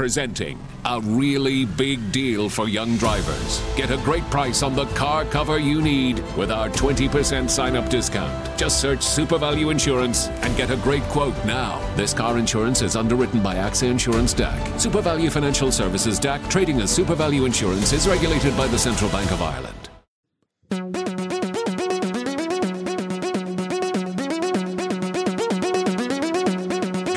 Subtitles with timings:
[0.00, 3.62] Presenting a really big deal for young drivers.
[3.76, 7.90] Get a great price on the car cover you need with our 20% sign up
[7.90, 8.58] discount.
[8.58, 11.78] Just search SuperValu Insurance and get a great quote now.
[11.96, 14.58] This car insurance is underwritten by AXA Insurance DAC.
[14.78, 19.42] SuperValu Financial Services DAC, trading as SuperValu Insurance, is regulated by the Central Bank of
[19.42, 19.90] Ireland.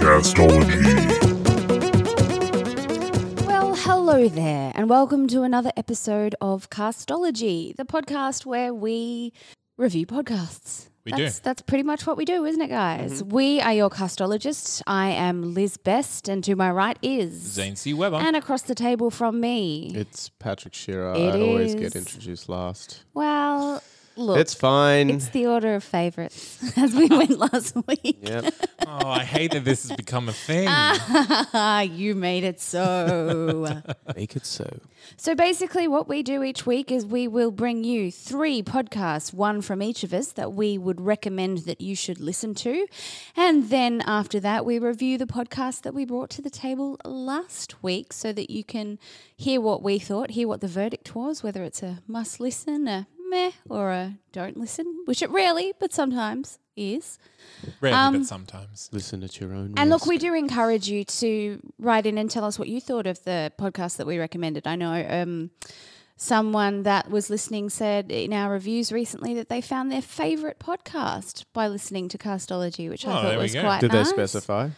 [0.01, 1.12] Castology.
[4.23, 9.33] Hello there, and welcome to another episode of Castology, the podcast where we
[9.75, 10.87] review podcasts.
[11.03, 11.23] We do.
[11.23, 13.21] that's, That's pretty much what we do, isn't it, guys?
[13.21, 13.35] Mm-hmm.
[13.35, 14.81] We are your castologists.
[14.87, 17.93] I am Liz Best, and to my right is Zane C.
[17.93, 18.15] Weber.
[18.15, 19.91] And across the table from me.
[19.93, 21.15] It's Patrick Shearer.
[21.15, 23.03] It I always get introduced last.
[23.13, 23.83] well,
[24.15, 25.09] look, It's fine.
[25.09, 28.17] it's the order of favourites, as we went last week.
[28.21, 28.53] yep.
[28.87, 30.67] oh, I hate that this has become a thing.
[32.03, 33.81] You made it so.
[34.15, 34.79] Make it so.
[35.17, 39.61] So basically, what we do each week is we will bring you three podcasts, one
[39.61, 42.87] from each of us that we would recommend that you should listen to.
[43.35, 47.83] And then after that, we review the podcast that we brought to the table last
[47.83, 48.97] week so that you can
[49.35, 53.07] hear what we thought, hear what the verdict was, whether it's a must listen, a
[53.33, 57.19] meh, or a don't listen, which it rarely, but sometimes is.
[57.81, 58.89] Rarely, um, but sometimes.
[58.91, 62.45] Listen at your own And look, we do encourage you to write in and tell
[62.45, 64.65] us what you thought of the podcast that we recommended.
[64.65, 65.51] I know um,
[66.17, 71.45] someone that was listening said in our reviews recently that they found their favourite podcast
[71.53, 73.61] by listening to Castology, which Oh, I thought was go.
[73.61, 74.07] quite Did nice.
[74.09, 74.69] they specify?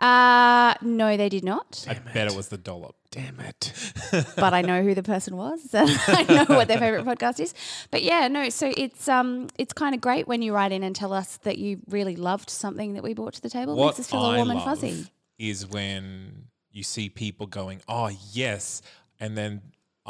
[0.00, 1.84] Uh, no, they did not.
[1.88, 2.96] I bet it was the dollop.
[3.10, 3.72] Damn it.
[4.36, 5.60] but I know who the person was.
[5.74, 7.52] I know what their favorite podcast is.
[7.90, 8.48] But yeah, no.
[8.48, 11.58] So it's um it's kind of great when you write in and tell us that
[11.58, 13.74] you really loved something that we brought to the table.
[13.74, 15.06] It What makes us feel all I warm and love fuzzy.
[15.38, 18.80] is when you see people going, "Oh yes,"
[19.18, 19.60] and then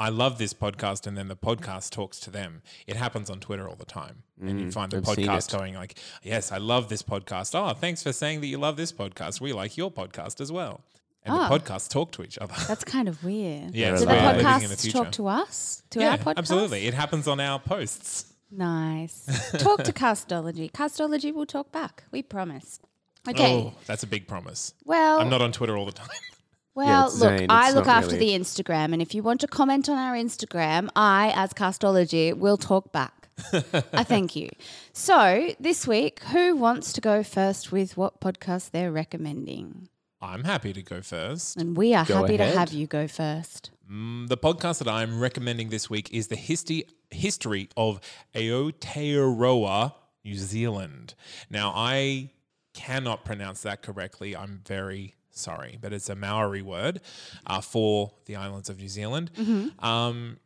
[0.01, 2.63] I love this podcast, and then the podcast talks to them.
[2.87, 5.99] It happens on Twitter all the time, and you find the I've podcast going like,
[6.23, 9.41] "Yes, I love this podcast." Oh, thanks for saying that you love this podcast.
[9.41, 10.81] We like your podcast as well,
[11.23, 11.49] and Ah.
[11.49, 12.55] the podcasts talk to each other.
[12.67, 13.75] That's kind of weird.
[13.75, 14.99] Yeah, Do it's the weird living in the podcasts future.
[14.99, 15.83] talk to us?
[15.91, 16.37] To yeah, our podcast?
[16.39, 16.87] absolutely.
[16.87, 18.33] It happens on our posts.
[18.51, 19.27] Nice.
[19.59, 20.73] talk to Castology.
[20.73, 22.05] Castology will talk back.
[22.11, 22.81] We promise.
[23.29, 23.55] Okay.
[23.55, 24.73] Oh, that's a big promise.
[24.87, 26.09] well, I'm not on Twitter all the time.
[26.75, 29.41] well, it's look, Zane, I it's look after really- the Instagram, and if you want
[29.43, 33.29] to comment on our Instagram, I, as Castology, will talk back.
[33.93, 34.51] I thank you.
[34.93, 39.89] So this week, who wants to go first with what podcast they're recommending?
[40.23, 41.57] I'm happy to go first.
[41.57, 43.71] And we are Go happy to have you go first.
[43.91, 48.01] Mm, the podcast that I'm recommending this week is the history history of
[48.35, 49.95] Aotearoa,
[50.25, 51.15] New Zealand.
[51.49, 52.31] Now, I
[52.75, 54.37] cannot pronounce that correctly.
[54.37, 57.01] I'm very sorry, but it's a Maori word
[57.47, 59.31] uh, for the islands of New Zealand.
[59.79, 60.39] Um,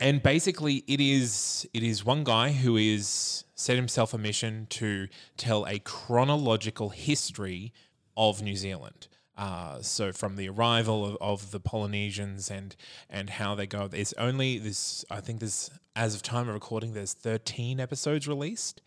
[0.00, 5.08] and basically, it is it is one guy who is set himself a mission to
[5.36, 7.72] tell a chronological history
[8.16, 9.08] of New Zealand.
[9.36, 12.76] Uh, so from the arrival of, of the Polynesians and
[13.10, 13.88] and how they go.
[13.88, 15.04] There's only this.
[15.10, 16.92] I think there's as of time of recording.
[16.92, 18.82] There's 13 episodes released.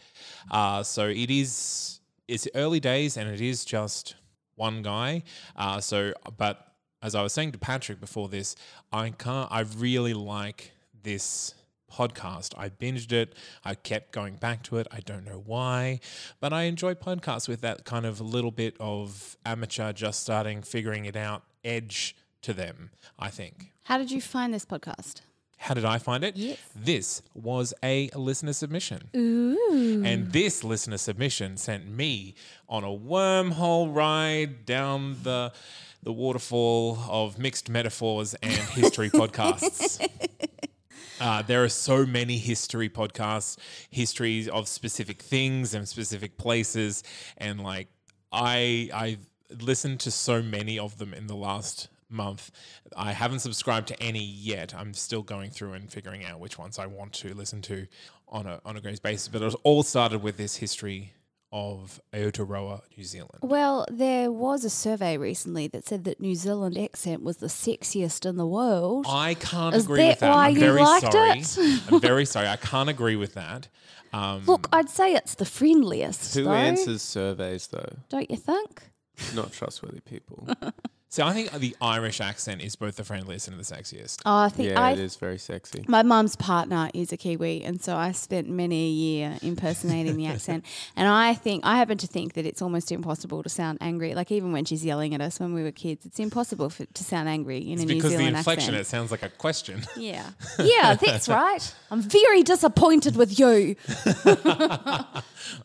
[0.51, 4.15] Uh, so it is it's early days and it is just
[4.57, 5.23] one guy.
[5.55, 6.67] Uh, so but
[7.01, 8.55] as I was saying to Patrick before this,
[8.91, 9.49] I can't.
[9.51, 10.71] I really like
[11.03, 11.53] this
[11.91, 12.53] podcast.
[12.57, 13.33] I binged it.
[13.63, 14.87] I kept going back to it.
[14.91, 15.99] I don't know why,
[16.39, 21.05] but I enjoy podcasts with that kind of little bit of amateur, just starting, figuring
[21.05, 22.91] it out edge to them.
[23.17, 23.71] I think.
[23.83, 25.21] How did you find this podcast?
[25.57, 26.37] How did I find it?
[26.37, 26.57] Yes.
[26.75, 29.09] This was a listener submission.
[29.15, 30.03] Ooh.
[30.05, 32.35] And this listener submission sent me
[32.69, 35.51] on a wormhole ride down the
[36.03, 39.99] the waterfall of mixed metaphors and history podcasts.
[41.19, 43.57] Uh, there are so many history podcasts,
[43.89, 47.03] histories of specific things and specific places,
[47.37, 47.87] and like
[48.31, 49.17] I I
[49.59, 52.51] listened to so many of them in the last month.
[52.95, 54.73] I haven't subscribed to any yet.
[54.75, 57.87] I'm still going through and figuring out which ones I want to listen to
[58.27, 59.27] on a on a grace basis.
[59.27, 61.13] But it was all started with this history
[61.51, 63.39] of Aotearoa, New Zealand.
[63.41, 68.25] Well, there was a survey recently that said that New Zealand accent was the sexiest
[68.25, 69.05] in the world.
[69.07, 70.29] I can't Is agree that with that.
[70.33, 71.39] why I'm you very liked sorry.
[71.39, 71.81] it?
[71.91, 72.47] I'm very sorry.
[72.47, 73.69] I can't agree with that.
[74.11, 76.35] Um, Look, I'd say it's the friendliest.
[76.35, 77.95] Who though, answers surveys though?
[78.09, 78.83] Don't you think?
[79.33, 80.47] Not trustworthy people.
[81.09, 84.21] So I think the Irish accent is both the friendliest and the sexiest.
[84.25, 85.85] Oh, I think Yeah, I it is very sexy.
[85.87, 90.27] My mum's partner is a Kiwi, and so I spent many a year impersonating the
[90.33, 90.65] accent.
[90.97, 94.15] And I think I happen to think that it's almost impossible to sound angry.
[94.15, 97.03] Like even when she's yelling at us when we were kids, it's impossible for, to
[97.03, 98.81] sound angry in It's a New because the Zealand inflection, accent.
[98.81, 99.83] it sounds like a question.
[99.95, 101.73] yeah, yeah, that's right.
[101.89, 103.77] I'm very disappointed with you.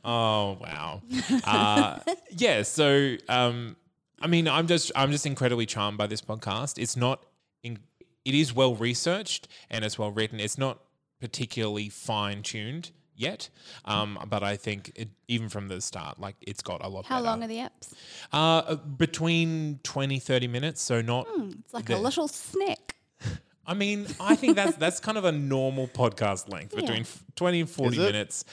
[0.04, 1.02] Oh wow.
[1.44, 1.98] Uh,
[2.30, 2.62] yeah.
[2.62, 3.76] So um,
[4.22, 6.78] I mean, I'm just I'm just incredibly charmed by this podcast.
[6.80, 7.24] It's not.
[7.62, 7.78] In,
[8.24, 10.38] it is well researched and it's well written.
[10.40, 10.78] It's not
[11.20, 13.48] particularly fine tuned yet,
[13.84, 17.06] um, but I think it, even from the start, like it's got a lot.
[17.06, 17.26] How better.
[17.26, 17.92] long are the apps?
[18.32, 20.80] Uh, between 20, 30 minutes.
[20.82, 21.26] So not.
[21.64, 22.94] It's like the- a little snack.
[23.66, 26.80] I mean, I think that's that's kind of a normal podcast length Yeah.
[26.82, 28.44] between f- 20 and 40 minutes.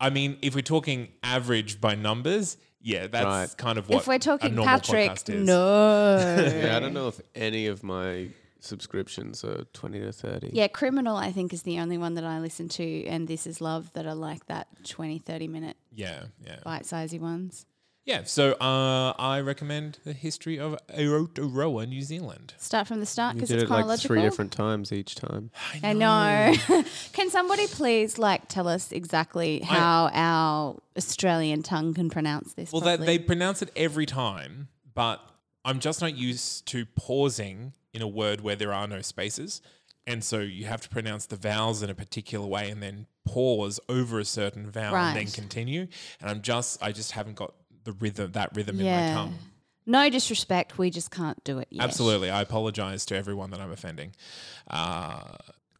[0.00, 3.56] I mean, if we're talking average by numbers, yeah, that's Right.
[3.56, 5.46] kind of what If we're a talking normal Patrick, podcast is.
[5.46, 6.16] no.
[6.62, 8.28] Yeah, I don't know if any of my
[8.60, 10.50] subscriptions are 20 to 30.
[10.52, 13.60] Yeah, Criminal, I think, is the only one that I listen to, and This Is
[13.60, 16.56] Love that are like that 20, 30 minute Yeah, yeah.
[16.64, 17.66] bite sizey ones.
[18.04, 22.54] Yeah, so uh, I recommend the history of Aotearoa, New Zealand.
[22.58, 24.08] Start from the start because it's it like chronological.
[24.16, 25.50] three different times each time.
[25.84, 26.52] I know.
[27.12, 32.72] can somebody please like tell us exactly how our Australian tongue can pronounce this?
[32.72, 33.06] Well, they, properly?
[33.06, 35.20] they pronounce it every time, but
[35.64, 39.62] I'm just not used to pausing in a word where there are no spaces.
[40.08, 43.78] And so you have to pronounce the vowels in a particular way and then pause
[43.88, 45.32] over a certain vowel and then Right.
[45.32, 45.86] continue.
[46.20, 47.54] And I'm just, I just haven't got
[47.84, 49.34] the rhythm, that rhythm in my tongue.
[49.84, 51.82] No disrespect, we just can't do it yet.
[51.82, 52.30] Absolutely.
[52.30, 54.12] I apologize to everyone that I'm offending.
[54.70, 55.22] Uh,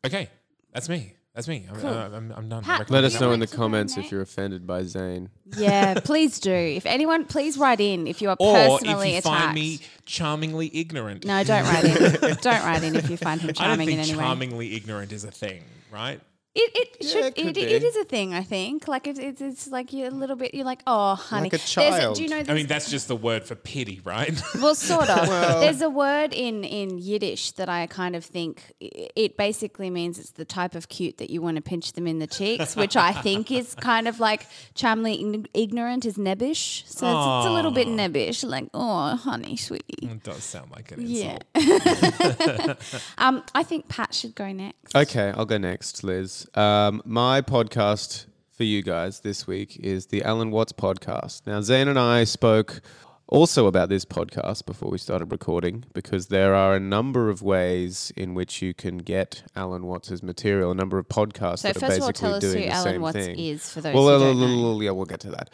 [0.04, 0.28] okay,
[0.72, 1.14] that's me.
[1.34, 1.66] That's me.
[1.70, 1.88] I'm, Cool.
[1.88, 2.62] uh, I'm, I'm done.
[2.62, 5.30] Pat, Let us know in the comments if you're offended by Zane.
[5.56, 6.52] Yeah, please do.
[6.52, 9.24] If anyone, please write in if you are or if you attacked.
[9.24, 11.24] find me charmingly ignorant.
[11.24, 12.36] no, don't write in.
[12.42, 14.24] don't write in if you find him I don't charming in think any way.
[14.24, 16.20] charmingly ignorant is a thing, right?
[16.54, 17.86] It it Yeah, should it it, it be.
[17.86, 18.34] is a thing.
[18.34, 20.52] I think like it's it's, it's like you're a little bit.
[20.54, 22.16] You're like oh honey, Like a There's child.
[22.16, 22.42] do you know?
[22.46, 24.40] I mean, that's just the word for pity, right?
[24.60, 25.26] Well, sort of.
[25.60, 30.32] There's a word in in Yiddish that I kind of think it basically means it's
[30.32, 33.12] the type of cute that you want to pinch them in the cheeks, which I
[33.12, 36.86] think is kind of like charmingly ignorant is nebbish.
[36.86, 40.06] So it's, it's a little bit nebbish, like oh honey, sweetie.
[40.06, 41.38] it does sound like an Yeah.
[41.54, 42.78] insult.
[43.18, 44.94] um, I think Pat should go next.
[44.94, 46.41] Okay, I'll go next, Liz.
[46.54, 51.46] Um, my podcast for you guys this week is the Alan Watts podcast.
[51.46, 52.80] Now, Zane and I spoke
[53.28, 58.12] also about this podcast before we started recording because there are a number of ways
[58.16, 61.80] in which you can get Alan Watts's material, a number of podcasts So that are
[61.80, 63.38] first of all, basically tell us doing who the Alan same Watts thing.
[63.38, 64.72] is for those well, who don't l- know.
[64.74, 65.50] l- yeah, we'll get to that.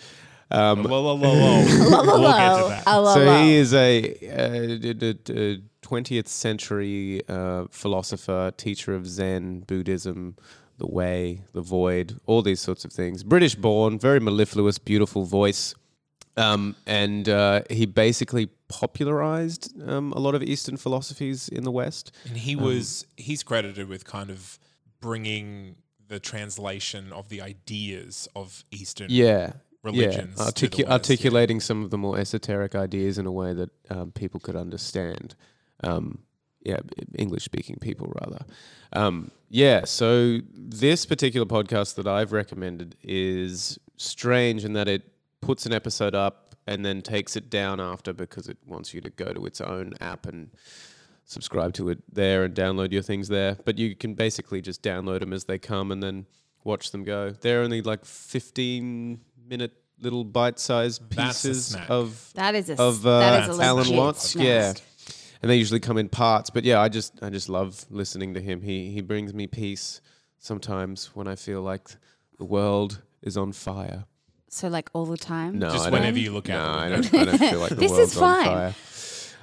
[0.50, 1.64] Um, Whoa, whoa, whoa, whoa.
[2.20, 2.82] we'll get to that.
[2.87, 3.99] Oh, so he is a
[4.32, 10.37] uh, d- d- d- 20th century uh, philosopher, teacher of Zen, Buddhism,
[10.78, 13.22] the way, the void, all these sorts of things.
[13.25, 15.75] British born, very mellifluous, beautiful voice.
[16.36, 22.12] Um, and uh, he basically popularized um, a lot of Eastern philosophies in the West.
[22.26, 24.58] And he Um, was, he's credited with kind of
[25.00, 25.76] bringing
[26.06, 29.54] the translation of the ideas of Eastern Yeah.
[29.82, 30.36] religions.
[30.38, 30.92] Yeah, Articu- West, yeah.
[30.92, 35.34] articulating some of the more esoteric ideas in a way that um, people could understand.
[35.82, 36.20] Um,
[36.68, 36.78] yeah,
[37.16, 38.44] English speaking people rather.
[38.92, 45.02] Um, yeah, so this particular podcast that I've recommended is strange in that it
[45.40, 49.10] puts an episode up and then takes it down after because it wants you to
[49.10, 50.50] go to its own app and
[51.24, 53.56] subscribe to it there and download your things there.
[53.64, 56.26] But you can basically just download them as they come and then
[56.64, 57.30] watch them go.
[57.30, 63.46] They're only like 15 minute little bite sized pieces of That is a of uh,
[63.50, 64.30] is a Alan Watts.
[64.30, 64.44] snack.
[64.46, 64.72] Yeah.
[65.42, 68.40] And they usually come in parts, but yeah, I just I just love listening to
[68.40, 68.62] him.
[68.62, 70.00] He he brings me peace
[70.38, 71.88] sometimes when I feel like
[72.38, 74.04] the world is on fire.
[74.49, 75.59] So like all the time.
[75.59, 77.59] No, Just I don't- whenever you look no, out the I don't, I don't feel
[77.61, 78.75] like the This is world's on fire.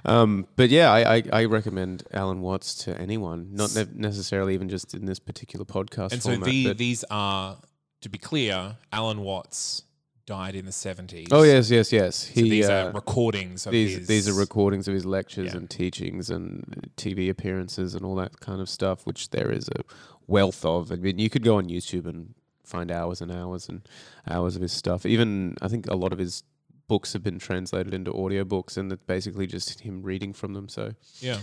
[0.05, 4.69] Um, but yeah, I, I, I recommend Alan Watts to anyone, not ne- necessarily even
[4.69, 6.45] just in this particular podcast And so format.
[6.45, 7.57] the, these are,
[8.01, 9.83] to be clear, Alan Watts
[10.25, 11.27] died in the 70s.
[11.31, 12.15] oh yes, yes, yes.
[12.15, 14.07] So He these uh, are recordings of these his.
[14.07, 15.57] these are recordings of his lectures Yeah.
[15.57, 19.81] and teachings and TV appearances and all that kind of stuff, which there is a
[20.27, 20.91] wealth of.
[20.91, 23.87] I mean, you could go on YouTube and find hours and hours and
[24.27, 25.05] hours of his stuff.
[25.05, 26.43] Even I think a lot of his
[26.87, 30.67] books have been translated into audiobooks and it's basically just him reading from them.
[30.69, 31.37] So Yeah.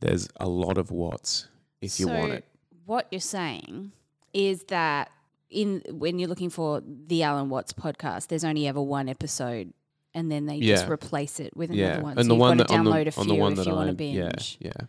[0.00, 1.46] there's a lot of Watts
[1.80, 2.44] if you want it.
[2.86, 3.92] What you're saying
[4.32, 5.10] is that
[5.54, 9.72] in when you're looking for the Alan Watts podcast, there's only ever one episode
[10.14, 12.18] and then they just replace it with yeah, another one.
[12.18, 13.40] and so the you've one got that to on the, download a on few the
[13.40, 14.56] one if that you want to binge.
[14.60, 14.86] yeah yeah,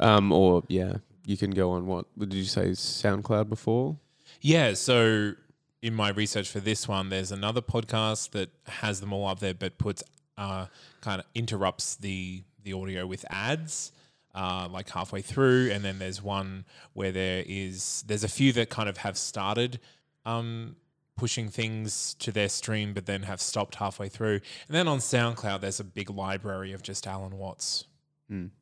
[0.00, 0.94] um, or yeah,
[1.26, 3.96] you can go on what did you say SoundCloud before?
[4.40, 5.34] Yeah, so
[5.80, 9.54] in my research for this one, there's another podcast that has them all up there,
[9.54, 10.02] but puts
[10.36, 10.66] uh,
[11.00, 13.92] kind of interrupts the the audio with ads.
[14.34, 18.70] Uh, like halfway through, and then there's one where there is there's a few that
[18.70, 19.78] kind of have started
[20.24, 20.74] um,
[21.18, 24.40] pushing things to their stream, but then have stopped halfway through.
[24.68, 27.84] And then on SoundCloud, there's a big library of just Alan Watts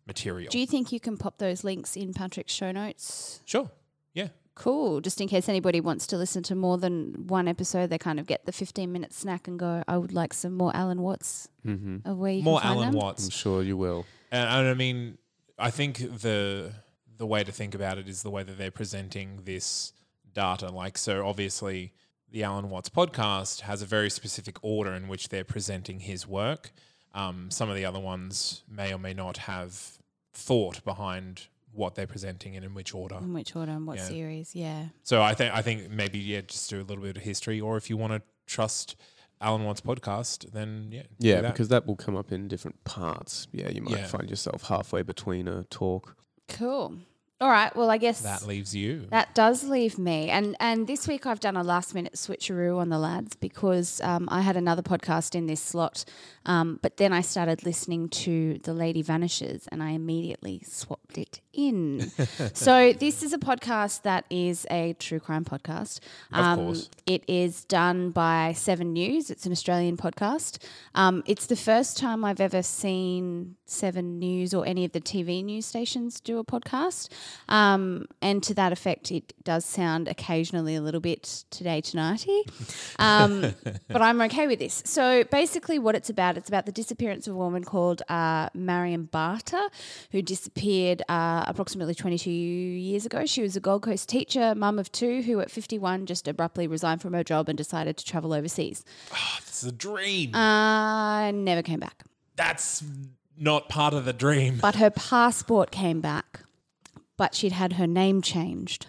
[0.06, 0.50] material.
[0.50, 3.40] Do you think you can pop those links in Patrick's show notes?
[3.44, 3.70] sure,
[4.12, 5.00] yeah, Cool.
[5.00, 8.26] Just in case anybody wants to listen to more than one episode, they kind of
[8.26, 11.48] get the 15 minute snack and go, I would like some more Alan Watts.
[11.66, 12.18] Mm-hmm.
[12.18, 13.00] Where you more can find Alan them.
[13.00, 13.24] Watts.
[13.24, 14.04] I'm sure you will.
[14.30, 15.16] And, and I mean,
[15.60, 16.72] I think the
[17.16, 19.92] the way to think about it is the way that they're presenting this
[20.32, 20.70] data.
[20.70, 21.92] Like, so obviously,
[22.30, 26.70] the Alan Watts podcast has a very specific order in which they're presenting his work.
[27.12, 29.98] Um, some of the other ones may or may not have
[30.32, 33.16] thought behind what they're presenting and in which order.
[33.16, 34.08] In which order and what Yeah.
[34.08, 34.54] series?
[34.56, 34.86] Yeah.
[35.02, 37.76] So I think I think maybe yeah, just do a little bit of history, or
[37.76, 38.96] if you want to trust
[39.40, 41.52] Alan Watts podcast, then yeah, Yeah, that.
[41.52, 43.48] because that will come up in different parts.
[43.52, 44.06] Yeah, you might Yeah.
[44.06, 46.16] find yourself halfway between a talk.
[46.48, 46.98] Cool.
[47.42, 47.74] All right.
[47.74, 49.06] Well, I guess that leaves you.
[49.10, 52.90] That does leave me, and and this week I've done a last minute switcheroo on
[52.90, 56.04] the lads because um, I had another podcast in this slot,
[56.44, 61.40] um, but then I started listening to The Lady Vanishes, and I immediately swapped it
[61.52, 62.10] in.
[62.54, 66.00] so this is a podcast that is a true crime podcast.
[66.32, 66.90] Um, course.
[67.06, 69.30] It is done by Seven News.
[69.30, 70.58] It's an Australian podcast.
[70.94, 75.44] Um, it's the first time I've ever seen Seven News or any of the TV
[75.44, 77.08] news stations do a podcast.
[77.48, 82.42] Um, and to that effect, it does sound occasionally a little bit today tonighty.
[82.98, 83.54] Um,
[83.88, 84.82] but I'm okay with this.
[84.84, 89.04] So basically, what it's about, it's about the disappearance of a woman called uh, Marion
[89.04, 89.62] Barter,
[90.12, 93.26] who disappeared uh, approximately 22 years ago.
[93.26, 97.02] She was a Gold Coast teacher, mum of two, who at 51 just abruptly resigned
[97.02, 98.84] from her job and decided to travel overseas.
[99.46, 100.34] This is a dream.
[100.34, 102.04] Uh, never came back.
[102.36, 102.82] That's
[103.36, 104.58] not part of the dream.
[104.60, 106.40] But her passport came back,
[107.16, 108.86] but she'd had her name changed.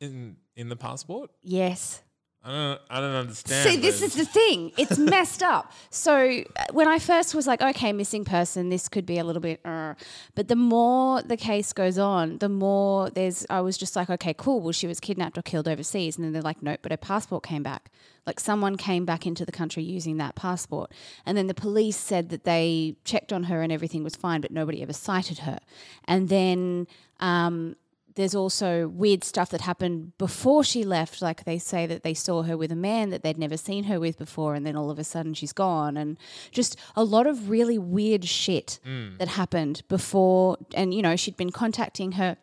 [0.00, 1.30] in in the passport?
[1.42, 2.02] Yes.
[2.42, 3.68] I don't I don't understand.
[3.68, 4.72] See, this is the thing.
[4.78, 5.72] It's messed up.
[5.90, 9.42] So uh, when I first was like, okay, missing person, this could be a little
[9.42, 9.94] bit, uh,
[10.34, 13.44] but the more the case goes on, the more there's.
[13.50, 14.60] I was just like, okay, cool.
[14.60, 17.42] Well, she was kidnapped or killed overseas, and then they're like, nope, but her passport
[17.42, 17.90] came back.
[18.26, 20.92] Like someone came back into the country using that passport,
[21.26, 24.50] and then the police said that they checked on her and everything was fine, but
[24.50, 25.58] nobody ever sighted her.
[26.06, 26.86] And then.
[27.18, 27.76] Um,
[28.16, 31.22] there's also weird stuff that happened before she left.
[31.22, 34.00] Like they say that they saw her with a man that they'd never seen her
[34.00, 35.96] with before, and then all of a sudden she's gone.
[35.96, 36.18] And
[36.50, 39.16] just a lot of really weird shit mm.
[39.18, 40.58] that happened before.
[40.74, 42.36] And, you know, she'd been contacting her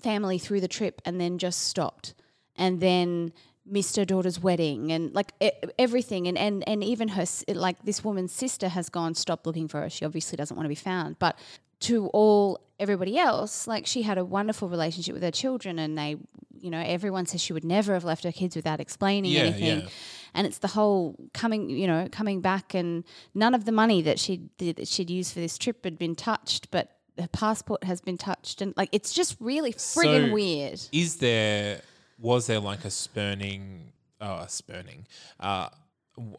[0.00, 2.14] family through the trip and then just stopped.
[2.56, 3.32] And then
[3.66, 5.32] missed her daughter's wedding and like
[5.78, 9.80] everything and, and and even her like this woman's sister has gone stop looking for
[9.80, 11.38] her she obviously doesn't want to be found but
[11.80, 16.16] to all everybody else like she had a wonderful relationship with her children and they
[16.58, 19.80] you know everyone says she would never have left her kids without explaining Yeah, anything.
[19.82, 19.88] yeah.
[20.34, 23.04] and it's the whole coming you know coming back and
[23.34, 26.70] none of the money that she that she'd used for this trip had been touched
[26.70, 28.60] but her passport has been touched.
[28.60, 30.80] And like it's just really friggin' So- weird.
[30.90, 31.80] Is there
[32.18, 35.06] was there like a spurning oh a spurning
[35.38, 35.68] uh,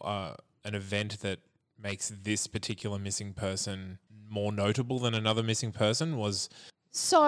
[0.01, 0.33] uh
[0.65, 1.39] an event that
[1.81, 3.99] makes this particular missing person
[4.35, 6.49] more notable than another missing person was
[6.91, 7.21] So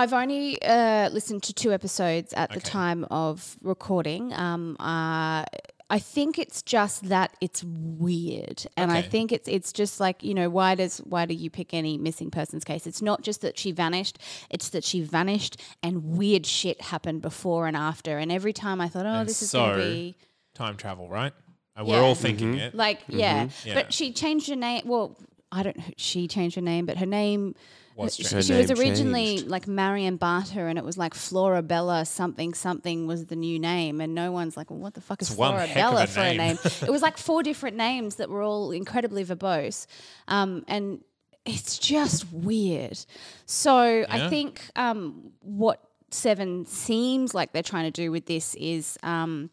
[0.00, 4.32] I've only uh, listened to two episodes at the time of recording.
[4.34, 5.44] Um, uh,
[5.90, 10.34] I think it's just that it's weird, and I think it's it's just like you
[10.34, 12.86] know why does why do you pick any missing persons case?
[12.86, 14.18] It's not just that she vanished;
[14.50, 18.18] it's that she vanished and weird shit happened before and after.
[18.18, 20.16] And every time I thought, oh, And this is so- going to be
[20.54, 21.32] time travel, right?
[21.74, 22.02] And we're Yeah.
[22.06, 22.74] all thinking it.
[22.74, 23.48] like yeah.
[23.64, 23.74] Yeah.
[23.74, 24.82] but she changed her name.
[24.84, 25.16] Well,
[25.50, 25.76] I don't.
[25.76, 27.54] know, She changed her name, but her name
[27.96, 29.48] Was she, she Her was originally changed.
[29.48, 34.14] like Marion Barter, and it was like Florabella something something was the new name, and
[34.14, 36.36] no one's like, well, what the fuck is It's one Florabella a for a name.
[36.36, 36.58] name?
[36.82, 39.86] it was like four different names that were all incredibly verbose,
[40.28, 41.00] um, and
[41.46, 42.98] it's just weird.
[43.46, 44.06] So Yeah.
[44.10, 48.96] I think um, what Seven seems like they're trying to do with this is.
[49.02, 49.50] Um,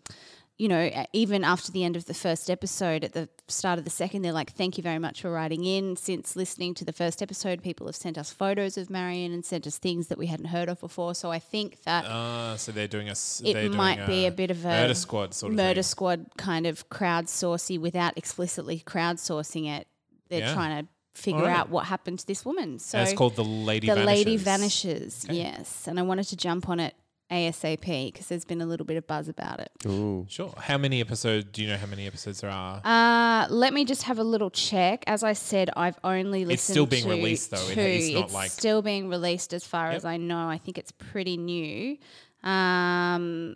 [0.58, 3.84] you know, uh, even after the end of the first episode, at the start of
[3.84, 6.94] the second, they're like, "Thank you very much for writing in." Since listening to the
[6.94, 10.28] first episode, people have sent us photos of Marion and sent us things that we
[10.28, 11.14] hadn't heard of before.
[11.14, 13.16] So I think that Ah, so they're doing a.
[13.44, 15.84] it might be a bit of a murder squad sort of murder thing.
[15.84, 19.88] squad kind of crowdsourcing without explicitly crowdsourcing it.
[20.30, 20.54] They're Yeah.
[20.54, 21.58] trying to figure Alright.
[21.58, 22.80] out what happened to this woman.
[22.80, 24.06] So And it's called the Lady the Vanishes.
[24.26, 25.26] lady vanishes.
[25.30, 26.94] Yes, and I wanted to jump on it
[27.32, 29.72] ASAP because there's been a little bit of buzz about it.
[29.88, 30.26] Ooh.
[30.30, 30.54] Sure.
[30.58, 31.46] How many episodes?
[31.52, 32.82] Do you know how many episodes there are?
[32.86, 35.04] Uh, let me just have a little check.
[35.08, 36.52] As I said, I've only listened.
[36.54, 37.58] It's still being to released, though.
[37.58, 37.82] Two.
[37.82, 39.96] it's not It's like- still being released, as far Yep.
[39.96, 40.48] as I know.
[40.48, 41.98] I think it's pretty new.
[42.44, 43.56] Um,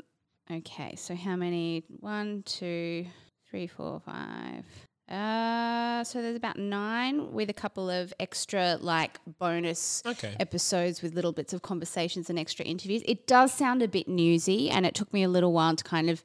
[0.51, 1.83] okay, so how many?
[1.99, 3.05] One, two,
[3.49, 4.65] three, four, five.
[5.09, 10.35] Uh, so there's about nine with a couple of extra like bonus Okay.
[10.39, 13.01] episodes with little bits of conversations and extra interviews.
[13.05, 16.09] It does sound a bit newsy, and it took me a little while to kind
[16.11, 16.23] of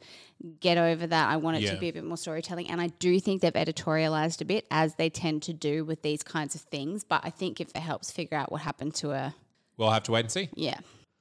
[0.60, 1.28] get over that.
[1.30, 1.74] I want it Yeah.
[1.74, 4.96] to be a bit more storytelling, and I do think they've editorialized a bit as
[4.96, 7.04] they tend to do with these kinds of things.
[7.04, 9.34] But I think if it helps figure out what happened to her,
[9.76, 10.50] We'll have to wait and see.
[10.54, 10.78] yeah,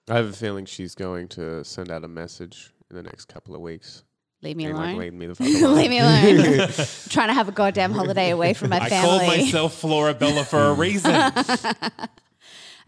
[0.09, 3.55] I have a feeling she's going to send out a message in the next couple
[3.55, 4.03] of weeks.
[4.43, 4.99] Leave me being like, alone.
[4.99, 5.75] leave me alone.
[5.75, 6.69] leave me alone.
[7.09, 8.97] Trying to have a goddamn holiday away from my family.
[8.97, 11.15] I called myself Flora Bella for a reason.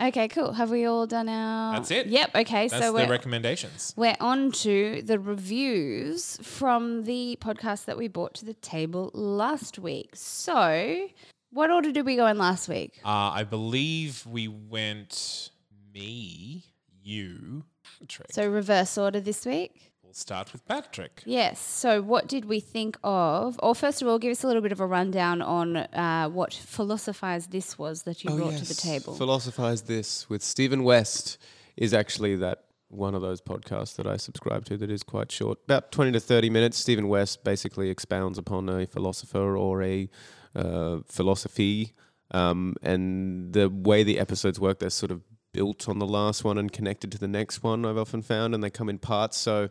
[0.02, 0.54] okay, cool.
[0.54, 1.74] Have we all done our?
[1.76, 2.08] That's it.
[2.08, 2.36] Yep.
[2.36, 3.94] Okay, That's so the we're recommendations.
[3.96, 9.80] We're on to the reviews from the podcast that we brought to the table last
[9.80, 10.12] week.
[10.16, 11.08] So,
[11.52, 13.00] what order did we go in last week?
[13.04, 15.50] Uh, I believe we went
[15.94, 16.66] me,
[17.02, 17.64] you,
[18.00, 18.32] Patrick.
[18.32, 19.94] So, reverse order this week?
[20.16, 21.24] We'll start with Patrick.
[21.26, 21.60] Yes.
[21.60, 23.60] So, what did we think of?
[23.62, 26.54] Or, first of all, give us a little bit of a rundown on uh, what
[26.54, 29.16] Philosophize This was that you brought to the table.
[29.16, 31.38] Philosophize this with Stephen West
[31.76, 35.60] is actually that one of those podcasts that I subscribe to that is quite short,
[35.66, 36.78] about twenty to thirty minutes.
[36.78, 40.10] Stephen West basically expounds upon a philosopher or a
[40.56, 41.94] uh, philosophy,
[42.32, 45.22] um, and the way the episodes work, they're sort of
[45.56, 47.86] built on the last one and connected to the next one.
[47.86, 49.38] I've often found, and they come in parts.
[49.38, 49.70] So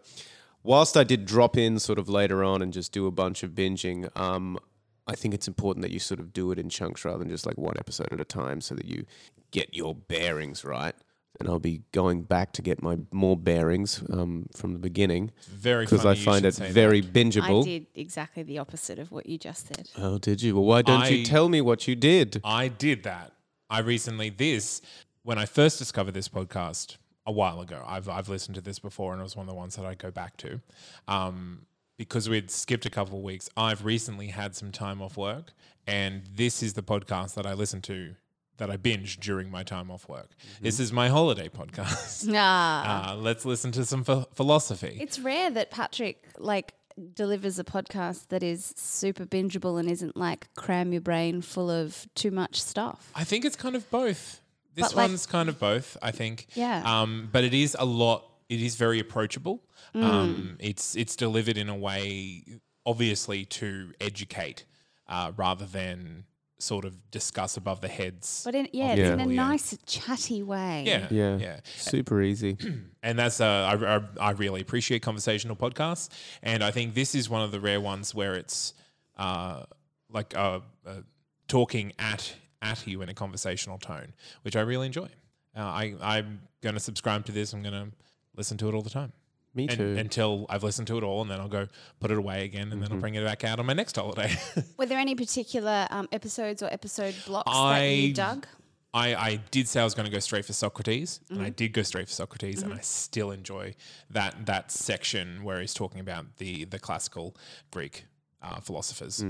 [0.62, 3.50] whilst I did drop in sort of later on and just do a bunch of
[3.50, 4.59] binging, um,
[5.07, 7.45] I think it's important that you sort of do it in chunks rather than just
[7.45, 9.05] like one episode at a time so that you
[9.50, 10.95] get your bearings right.
[11.38, 15.85] And I'll be going back to get my more bearings um, from the beginning Very
[15.85, 17.12] because I funny you find should it very that.
[17.12, 17.62] bingeable.
[17.62, 19.91] I did exactly the opposite of what you just said.
[19.99, 20.55] Oh, did you?
[20.55, 22.41] Well, why don't I- you tell me what you did?
[22.45, 23.33] I did that.
[23.69, 24.81] I recently this
[25.25, 27.83] when I first discovered this podcast a while ago.
[27.87, 29.94] I've I've listened to this before, and it was one of the ones that I
[29.94, 30.61] go back to.
[31.09, 35.53] Um, because we'd skipped a couple of weeks, I've recently had some time off work,
[35.87, 38.14] and this is the podcast that I listen to
[38.57, 40.31] that I binge during my time off work.
[40.61, 42.29] This is my holiday podcast.
[42.37, 43.12] Ah.
[43.12, 44.96] uh, let's listen to some ph- philosophy.
[45.01, 46.75] It's rare that Patrick like
[47.14, 52.07] delivers a podcast that is super bingeable and isn't like cram your brain full of
[52.14, 53.11] too much stuff.
[53.14, 54.40] I think it's kind of both.
[54.75, 56.47] This But, like- one's kind of both, I think.
[56.55, 56.83] Yeah.
[56.85, 58.25] Um, but it is a lot.
[58.49, 59.63] It is very approachable.
[59.95, 60.03] Mm.
[60.03, 62.43] Um, it's it's delivered in a way,
[62.85, 64.65] obviously, to educate
[65.09, 66.25] uh, rather than
[66.59, 68.43] sort of discuss above the heads.
[68.45, 69.47] But in, yeah, of it's in a yeah.
[69.49, 70.85] nice chatty way.
[70.87, 71.37] Yeah, Yeah.
[71.37, 71.61] yeah.
[71.77, 72.57] Super easy.
[73.03, 76.09] And that's uh, I, I, I really appreciate conversational podcasts,
[76.43, 78.73] and I think this is one of the rare ones where it's
[79.19, 79.65] uh,
[80.11, 81.03] like uh, uh,
[81.47, 85.09] talking at at you in a conversational tone, which I really enjoy.
[85.57, 87.53] Uh, I I'm going to subscribe to this.
[87.53, 87.92] I'm going to
[88.37, 89.12] listen to it all the time.
[89.55, 89.94] Me And- too.
[89.96, 91.68] until I've listened to it all, and then I'll go
[92.00, 94.37] put it away again, and then I'll bring it back out on my next holiday.
[94.77, 98.46] Were there any particular um, episodes or episode blocks that you dug?
[98.92, 101.46] I, I did say I was going to go straight for Socrates, and Mm-hmm.
[101.46, 103.74] I did go straight for Socrates, and I still enjoy
[104.11, 107.37] that that section where he's talking about the the classical
[107.70, 108.07] Greek
[108.42, 109.24] uh, philosophers.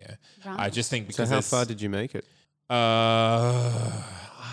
[0.00, 2.24] Yeah, I just think so because how far did you make it?
[2.70, 4.02] Uh,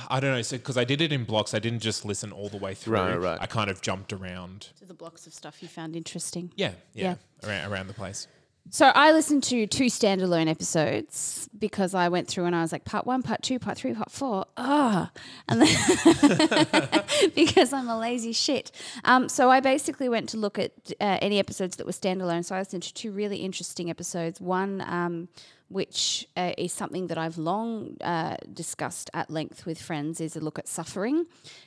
[0.09, 2.49] I don't know, so because I did it in blocks, I didn't just listen all
[2.49, 2.95] the way through.
[2.95, 3.37] Right, right.
[3.41, 4.69] I kind of jumped around.
[4.79, 6.51] To the blocks of stuff you found interesting.
[6.55, 8.27] Yeah, yeah, Around, around the place.
[8.69, 12.85] So I listened to two standalone episodes because I went through and I was like,
[12.85, 14.45] part one, part two, part three, part four.
[14.55, 15.11] Ah,
[15.49, 17.03] and then
[17.35, 18.71] because I'm a lazy shit.
[19.03, 20.71] Um, so I basically went to look at
[21.01, 22.45] uh, any episodes that were standalone.
[22.45, 24.39] So I listened to two really interesting episodes.
[24.39, 25.27] One, um,
[25.71, 30.39] which uh, is something that I've long uh, discussed at length with friends, is a
[30.39, 31.25] look at suffering,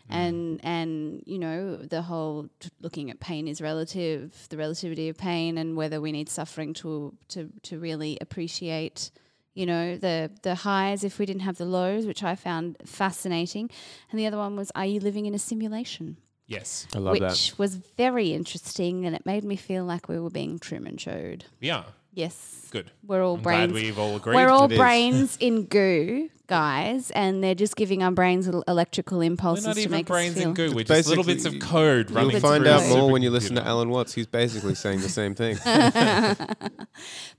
[0.09, 5.17] and and you know the whole t- looking at pain is relative, the relativity of
[5.17, 9.11] pain, and whether we need suffering to to to really appreciate.
[9.55, 13.71] You know the the highs if we didn't have the lows, which I found fascinating,
[14.11, 16.17] and the other one was, are you living in a simulation?
[16.47, 16.87] Yes.
[16.95, 17.31] I love which that.
[17.31, 21.45] Which was very interesting, and it made me feel like we were being Truman showed.
[21.61, 21.85] Yeah.
[22.15, 22.91] Yes, Good.
[23.07, 23.73] we're all I'm brains.
[23.73, 24.37] glad we've all agreed.
[24.37, 24.79] We're all It is.
[24.79, 29.75] brains in goo, guys, and they're just giving our brains little electrical We're impulses not
[29.75, 30.49] to even make brains us feel.
[30.51, 30.73] in goo.
[30.75, 33.67] We're just little bits of code running You'll find out more when you listen to.
[33.67, 34.15] Alan Watts.
[34.15, 35.57] He's basically saying the same thing.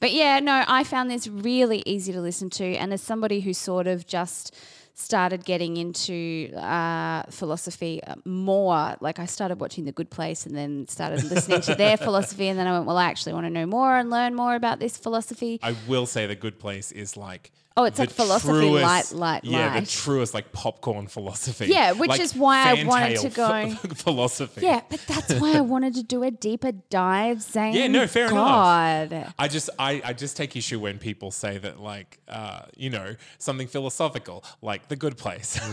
[0.01, 2.75] But yeah, no, I found this really easy to listen to.
[2.75, 4.53] And as somebody who sort of just
[4.95, 10.55] started getting into uh, philosophy uh, more, like I started watching The Good Place and
[10.55, 12.47] then started listening to their philosophy.
[12.47, 14.79] And then I went, well, I actually want to know more and learn more about
[14.79, 15.59] this philosophy.
[15.61, 17.51] I will say the good place is like.
[17.77, 19.81] Oh, it's like philosophy truest- light, light, Yeah, light.
[19.81, 21.65] the truest like popcorn philosophy.
[21.67, 24.61] Yeah, which Like is why I wanted to go- philosophy.
[24.61, 27.73] Yeah, but that's why I wanted to do a deeper dive, Zane.
[27.73, 29.33] Yeah, no, fair enough.
[29.37, 33.15] I just I, I just take issue when people say that like uh, you know
[33.39, 35.59] something philosophical like the good place.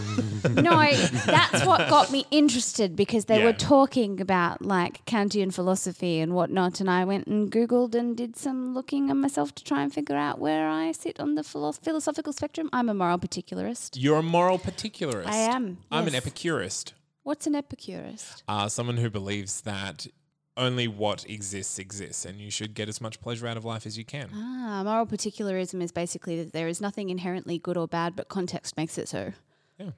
[0.52, 0.80] No,
[1.26, 3.46] that's what got me interested because they Yeah.
[3.46, 6.80] were talking about like Kantian philosophy and whatnot.
[6.80, 10.16] And I went and Googled and did some looking on myself to try and figure
[10.16, 12.70] out where I sit on the philo- philosophical spectrum.
[12.72, 13.98] I'm a moral particularist.
[14.00, 15.28] You're a moral particularist.
[15.28, 16.24] I am, I'm an yes.
[16.24, 16.94] epicurist.
[17.22, 18.42] What's an epicurist?
[18.48, 20.06] Uh, someone who believes that
[20.56, 23.98] only what exists exists, and you should get as much pleasure out of life as
[23.98, 24.30] you can.
[24.34, 28.78] Ah, moral particularism is basically that there is nothing inherently good or bad, but context
[28.78, 29.32] makes it so.
[29.78, 29.90] Yeah.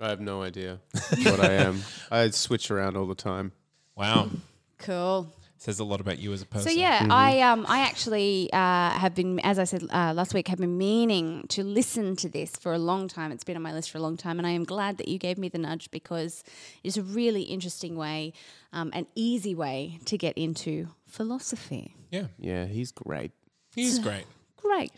[0.00, 0.80] I have no idea
[1.22, 1.82] what I am.
[2.10, 3.52] I switch around all the time.
[3.94, 4.30] Wow,
[4.78, 5.30] Cool.
[5.62, 6.72] Says a lot about you as a person.
[6.72, 10.48] So yeah, I um I actually uh, have been, as I said uh, last week,
[10.48, 13.30] have been meaning to listen to this for a long time.
[13.32, 15.18] It's been on my list for a long time, and I am glad that you
[15.18, 16.42] gave me the nudge because
[16.82, 18.32] it's a really interesting way,
[18.72, 21.94] um, an easy way to get into philosophy.
[22.10, 23.30] yeah, Yeah, he's great.
[23.74, 24.24] he's great.
[24.56, 24.92] Great.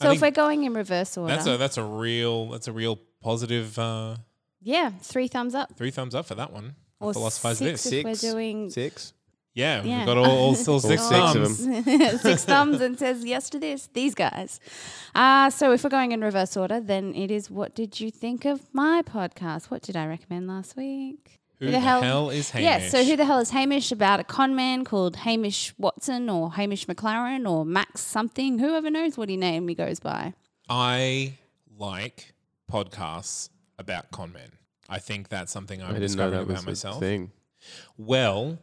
[0.00, 2.72] I So if we're going in reverse order, That's a that's a real that's a
[2.72, 3.78] real positive.
[3.78, 4.16] Uh,
[4.60, 5.76] yeah, three thumbs up.
[5.76, 6.74] three thumbs up for that one.
[7.00, 7.92] Or Philosophize six this.
[7.92, 9.12] if we're doing Six.
[9.58, 9.98] Yeah, Yeah.
[9.98, 11.66] we've got all, all, all six, six of thumbs.
[11.66, 11.84] them.
[12.18, 13.88] six thumbs and says yes to this.
[13.92, 14.60] These guys.
[15.14, 18.44] Uh, so if we're going in reverse order, then it is what did you think
[18.44, 19.66] of my podcast?
[19.66, 21.40] What did I recommend last week?
[21.58, 22.64] Who the hell is Hamish?
[22.64, 26.52] Yeah, so who the hell is Hamish about a con man called Hamish Watson or
[26.52, 28.60] Hamish McLaren or Max something?
[28.60, 30.34] Whoever knows what he name he goes by.
[30.68, 31.32] I
[31.76, 32.32] like
[32.70, 34.52] podcasts about con men.
[34.88, 37.00] I think that's something I'm I didn't know discovering that about myself.
[37.00, 37.32] thing.
[37.96, 38.58] Well,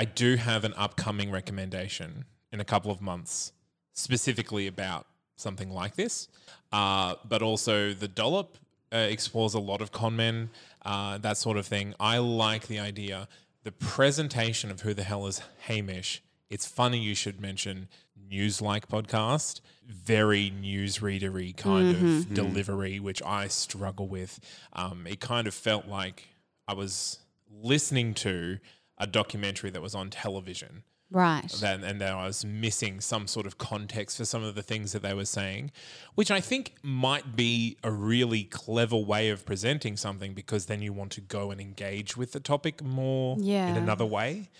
[0.00, 3.52] I do have an upcoming recommendation in a couple of months,
[3.92, 6.28] specifically about something like this.
[6.72, 8.56] Uh, but also, the dollop
[8.94, 10.48] uh, explores a lot of con men,
[10.86, 11.92] uh, that sort of thing.
[12.00, 13.28] I like the idea,
[13.62, 16.22] the presentation of who the hell is Hamish.
[16.48, 23.48] It's funny you should mention news like podcast, very newsreadery kind of delivery, which I
[23.48, 24.40] struggle with.
[24.72, 26.26] Um, it kind of felt like
[26.66, 27.18] I was
[27.52, 28.60] listening to
[29.00, 31.48] a documentary that was on television Right.
[31.60, 34.92] that, and that I was missing some sort of context for some of the things
[34.92, 35.72] that they were saying,
[36.14, 40.92] which I think might be a really clever way of presenting something because then you
[40.92, 44.50] want to go and engage with the topic more in another way.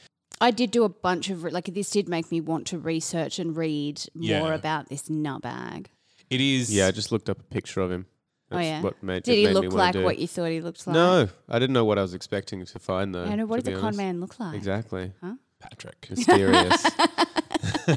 [0.40, 3.38] I did do a bunch of re- like this did make me want to research
[3.38, 4.54] and read more Yeah.
[4.54, 5.86] about this nutbag.
[6.30, 6.72] It is.
[6.74, 8.06] Yeah, I just looked up a picture of him.
[8.52, 8.82] Oh That's yeah.
[8.82, 10.94] What made, did he made look wanna like what you thought he looked like?
[10.94, 13.24] No, I didn't know what I was expecting to find though.
[13.24, 13.46] I know.
[13.46, 14.56] What to does a be con man look like?
[14.56, 15.12] Exactly.
[15.60, 16.08] Patrick.
[16.10, 16.82] Mysterious.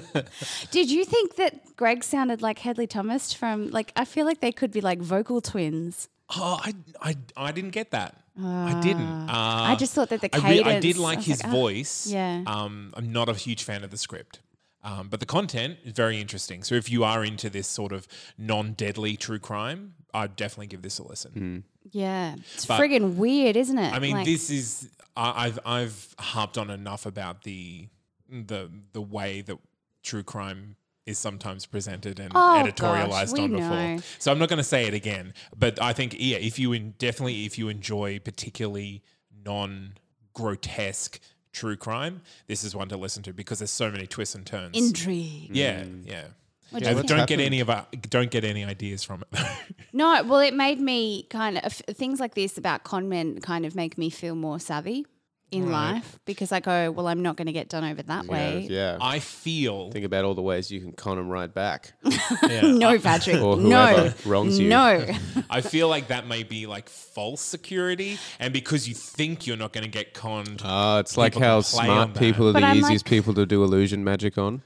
[0.71, 4.51] Did you think that Greg sounded like Hedley Thomas from like I feel like they
[4.51, 6.09] could be like vocal twins.
[6.35, 8.15] Oh, I, I, I didn't get that.
[8.41, 9.29] I didn't.
[9.29, 12.07] Uh, I just thought that the I, re- I did like was his ah, voice.
[12.07, 12.43] yeah.
[12.47, 14.39] Um, I'm not a huge fan of the script.
[14.83, 16.61] Um, but the content is very interesting.
[16.63, 20.99] So if you are into this sort of non-deadly true crime, I'd definitely give this
[20.99, 21.63] a listen.
[21.91, 23.93] Yeah, it's But- friggin' weird, isn't it?
[23.93, 27.87] I mean, Like- this is I, I've I've harped on enough about the
[28.29, 29.57] the the way that
[30.01, 33.69] true crime is sometimes presented and Oh, editorialized gosh, on before.
[33.69, 33.99] know.
[34.19, 36.91] So I'm not going to say it again, but I think yeah, if you in,
[36.97, 39.03] definitely if you enjoy particularly
[39.45, 39.93] non
[40.33, 41.19] grotesque
[41.53, 44.75] true crime, this is one to listen to because there's so many twists and turns.
[44.77, 45.49] intrigue.
[45.55, 46.05] yeah, mm.
[46.05, 46.25] yeah.
[46.71, 47.17] What do Yeah, you what's think?
[47.19, 49.39] Don't get any of our, don't get any ideas from it.
[49.95, 53.75] No, well, it made me kind of things like this about con men kind of
[53.75, 55.05] make me feel more savvy
[55.53, 58.31] in life because I go, well, I'm not going to get done over that yeah,
[58.31, 58.67] way.
[58.69, 58.97] yeah.
[58.99, 61.93] I feel Think about all the ways you can con him right back,
[62.49, 63.41] yeah, No, Patrick.
[63.41, 64.11] or no.
[64.25, 64.69] wrongs you.
[64.69, 65.05] No.
[65.49, 69.73] I feel like that may be like false security, and because you think you're not
[69.73, 73.05] going to get conned, Ah, it's like how smart people are But the I'm easiest
[73.05, 74.61] like- people to do illusion magic on.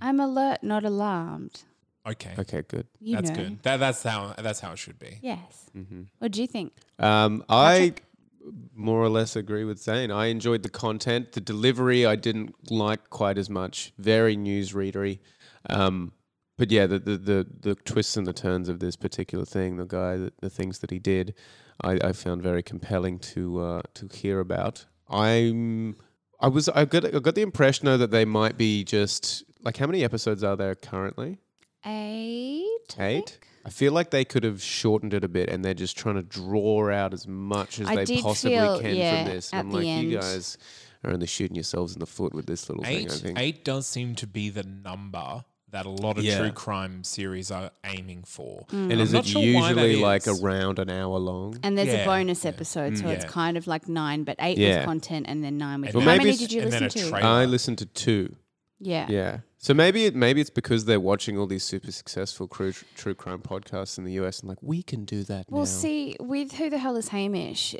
[0.00, 1.62] I'm alert, not alarmed.
[2.06, 2.86] okay, Okay, good.
[3.00, 3.36] You that's know.
[3.36, 3.62] good.
[3.64, 5.18] That, that's how that's how it should be.
[5.22, 5.70] Yes.
[5.76, 6.02] Mm-hmm.
[6.18, 6.72] What do you think?
[6.98, 7.94] Um, I
[8.74, 10.10] more or less agree with Zane.
[10.10, 11.32] I enjoyed the content.
[11.32, 13.92] The delivery I didn't like quite as much.
[13.98, 15.18] Very newsreadery.
[15.68, 16.12] Um,
[16.58, 19.84] but yeah, the, the, the, the twists and the turns of this particular thing, the
[19.84, 21.34] guy, the, the things that he did,
[21.82, 24.86] I, I found very compelling to uh, to hear about.
[25.08, 25.96] I'm
[26.40, 29.76] I was I got I got the impression though that they might be just like
[29.76, 31.38] how many episodes are there currently?
[31.84, 32.96] Eight.
[32.98, 33.38] Eight.
[33.66, 33.74] Think?
[33.74, 36.22] I feel like they could have shortened it a bit, and they're just trying to
[36.22, 39.52] draw out as much as I they possibly feel, can yeah, from this.
[39.52, 40.58] at And I'm the like, you guys
[41.04, 42.96] are only shooting yourselves in the foot with this little thing.
[42.96, 43.38] I Eight, think.
[43.38, 46.38] eight does seem to be the number that a lot of Yeah.
[46.38, 48.64] true crime series are aiming for.
[48.70, 48.84] Mm.
[48.84, 50.40] And I'm is not it sure why that usually like is.
[50.42, 51.58] around an hour long?
[51.64, 52.50] And there's Yeah, a bonus yeah.
[52.50, 54.78] episode, so it's kind of like nine, but eight Yeah.
[54.78, 55.92] with content and then nine with.
[55.94, 57.16] Well, How many did you listen to?
[57.16, 58.36] I listened to two.
[58.78, 59.06] Yeah.
[59.08, 59.38] Yeah.
[59.58, 63.40] So maybe it maybe it's because they're watching all these super successful true, true crime
[63.40, 65.66] podcasts in the US and like we can do that Well, now.
[65.66, 67.74] see, with who the hell is Hamish?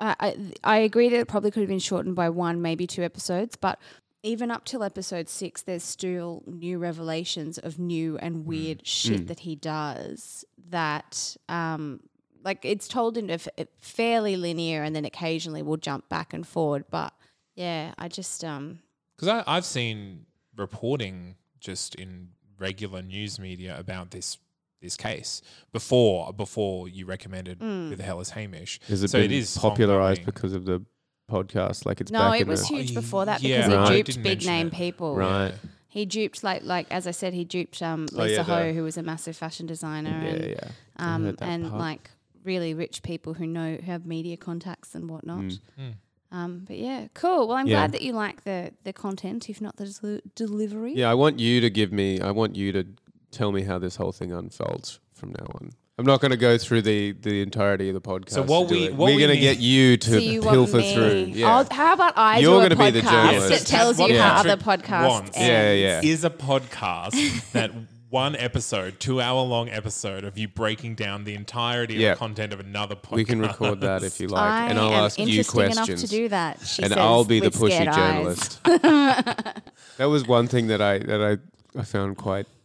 [0.00, 3.02] I, I I agree that it probably could have been shortened by one, maybe two
[3.02, 3.78] episodes, but
[4.24, 9.40] even up till episode six, there's still new revelations of new and weird shit that
[9.40, 10.44] he does.
[10.70, 12.00] That um,
[12.44, 16.32] like it's told in a f- a fairly linear, and then occasionally we'll jump back
[16.34, 16.84] and forward.
[16.90, 17.12] But
[17.54, 18.80] yeah, I just um,
[19.16, 20.26] Because I've seen
[20.58, 24.38] reporting just in regular news media about this
[24.80, 25.42] this case
[25.72, 27.88] before before you recommended Mm.
[27.90, 28.78] Who the hell is Hamish?
[28.88, 30.26] Has it so it is popularized ongoing.
[30.26, 30.84] because of the
[31.30, 31.84] podcast?
[31.86, 33.96] Like it's no, back it in was the, huge before that Yeah, because right.
[33.96, 34.72] he duped big name it.
[34.74, 35.16] people.
[35.16, 35.54] right.
[35.88, 38.72] He duped like like as I said, he duped um, Oh, Lisa yeah, Ho, the-
[38.74, 40.68] who was a massive fashion designer, Yeah, and yeah.
[40.96, 41.80] Um, and part.
[41.80, 42.10] like
[42.44, 45.40] really rich people who know who have media contacts and whatnot.
[45.40, 45.60] Mm.
[45.80, 45.92] Mm.
[46.30, 47.48] Um, but yeah, cool.
[47.48, 47.76] Well, I'm Yeah.
[47.76, 50.94] glad that you like the the content, if not the deli- delivery.
[50.94, 52.20] Yeah, I want you to give me.
[52.20, 52.84] I want you to
[53.30, 55.70] tell me how this whole thing unfolds from now on.
[56.00, 58.30] I'm not going to go through the the entirety of the podcast.
[58.30, 61.30] So what we what we're we going to get you to So you pilfer through.
[61.34, 61.48] Yeah.
[61.48, 63.48] I'll, how about I You're do a gonna be the podcast journalist.
[63.48, 65.36] that tells you What how other podcasts wants.
[65.36, 65.48] ends?
[65.48, 66.00] Yeah, yeah.
[66.04, 67.72] Is a podcast that
[68.10, 72.12] one episode, two hour long episode of you breaking down the entirety Yeah.
[72.12, 73.12] of the content of another podcast.
[73.16, 75.88] we can record that if you like, I and I'll am ask you interesting questions.
[75.88, 76.60] enough to do that.
[76.60, 78.58] She and says I'll be the with pushy scared eyes.
[78.64, 78.64] journalist.
[79.98, 81.40] that was one thing that I that
[81.76, 82.57] I, I found quite f-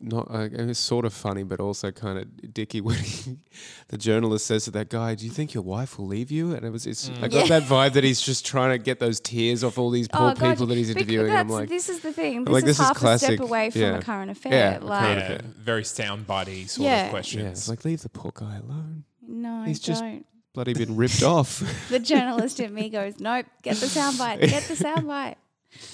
[0.00, 3.38] not uh, it was sort of funny, but also kind of dicky when he,
[3.88, 6.64] the journalist says to that guy, "Do you think your wife will leave you?" And
[6.64, 7.60] it was it's, I got Yeah.
[7.60, 10.34] that vibe that he's just trying to get those tears off all these poor Oh,
[10.34, 11.32] God, people that he's bec- interviewing.
[11.32, 12.44] I'm like, this is the thing.
[12.44, 13.36] This like, this is half a classic.
[13.36, 13.98] step away from Yeah.
[13.98, 14.52] a current affair.
[14.52, 15.40] Yeah, a like, current Yeah, affair.
[15.58, 17.04] very soundbitey sort Yeah.
[17.04, 17.42] of questions.
[17.44, 19.04] yeah, it's like leave the poor guy alone.
[19.26, 20.24] no, He's just- don't.
[20.54, 21.62] Bloody been ripped off.
[21.90, 25.34] The journalist in me goes, nope, get the soundbite, get the soundbite.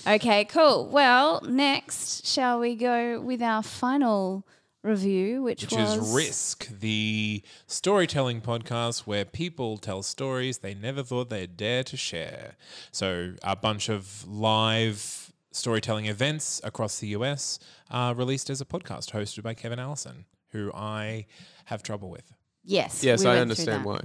[0.06, 0.88] Okay, cool.
[0.88, 4.46] Well, next, shall we go with our final
[4.82, 11.02] review, which, which was is Risk, the storytelling podcast where people tell stories they never
[11.02, 12.56] thought they'd dare to share.
[12.90, 17.58] So, a bunch of live storytelling events across the US
[17.90, 21.26] are released as a podcast hosted by Kevin Allison, who I
[21.66, 22.32] have trouble with.
[22.64, 23.02] Yes.
[23.02, 24.00] yes, we I went understand why.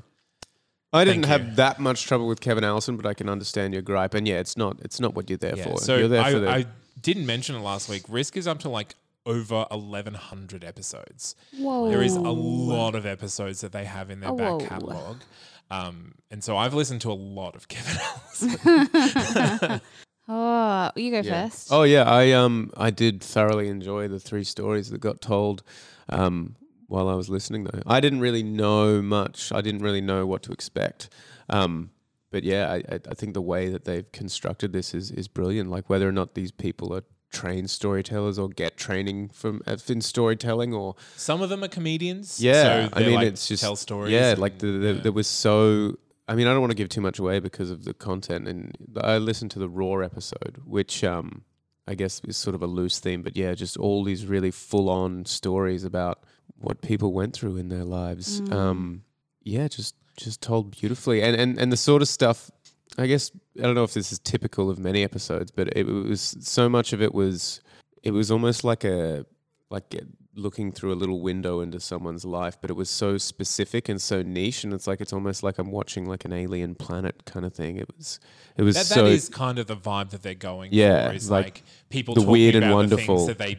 [0.97, 1.55] I didn't Thank have you.
[1.55, 4.13] that much trouble with Kevin Allison, but I can understand your gripe.
[4.13, 5.77] And yeah, it's not it's not what you're there Yeah, for.
[5.79, 6.65] So, you're there I, for the I
[7.01, 8.03] didn't mention it last week.
[8.09, 11.35] Risk is up to like over 1,100 episodes.
[11.57, 11.89] Whoa.
[11.89, 14.59] There is a lot of episodes that they have in their Oh, whoa.
[14.59, 15.23] back catalogue.
[15.69, 19.81] Um, and so I've listened to a lot of Kevin Allison.
[20.29, 21.47] Oh, you go Yeah.
[21.47, 21.69] first.
[21.71, 25.63] Oh yeah, I um I did thoroughly enjoy the three stories that got told
[26.09, 26.55] um
[26.87, 27.81] while I was listening though.
[27.85, 29.51] I didn't really know much.
[29.51, 31.09] I didn't really know what to expect.
[31.49, 31.91] Um
[32.31, 32.77] but yeah, I
[33.09, 35.69] I- think the way that they've constructed this is is brilliant.
[35.69, 40.73] Like whether or not these people are trained storytellers or get training from in storytelling
[40.73, 42.39] or Some of them are comedians.
[42.41, 44.11] yeah, so I mean like, it's just tell stories.
[44.13, 45.01] Yeah, and- like the, the, yeah.
[45.01, 45.97] there was so.
[46.29, 48.75] I mean, I don't want to give too much away because of the content, and
[49.01, 51.43] I listened to the Raw episode, which um,
[51.87, 55.23] I guess is sort of a loose theme, but yeah, just all these really full-on
[55.25, 56.19] stories about
[56.59, 58.41] what people went through in their lives.
[58.41, 58.53] Mm.
[58.53, 59.03] Um,
[59.43, 62.49] yeah, just just told beautifully, and and and the sort of stuff.
[62.97, 66.35] I guess I don't know if this is typical of many episodes, but it was
[66.41, 67.61] so much of it was
[68.03, 69.25] it was almost like a
[69.69, 70.01] like a-
[70.33, 74.21] looking through a little window into someone's life, but it was so specific and so
[74.21, 77.53] niche, and it's like it's almost like I'm watching like an alien planet kind of
[77.53, 77.77] thing.
[77.77, 78.19] It was
[78.55, 81.15] it was that, so that is kind of the vibe that they're going Yeah, for.
[81.15, 83.17] Is like like, people the talking weird and wonderful.
[83.17, 83.57] the things that they